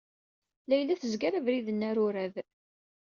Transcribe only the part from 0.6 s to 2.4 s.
Layla tezger abrid-nni arurad.